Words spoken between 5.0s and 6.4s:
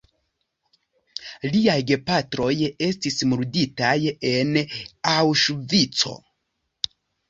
Aŭŝvico.